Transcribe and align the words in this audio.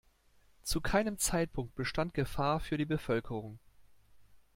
Zu 0.63 0.81
keinem 0.81 1.19
Zeitpunkt 1.19 1.75
bestand 1.75 2.15
Gefahr 2.15 2.59
für 2.59 2.75
die 2.75 2.85
Bevölkerung. 2.85 3.59